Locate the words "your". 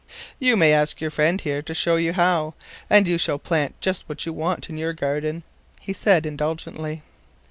0.99-1.11, 4.79-4.93